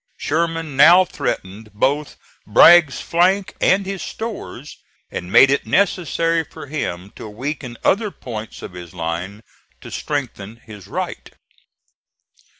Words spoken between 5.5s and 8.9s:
it necessary for him to weaken other points of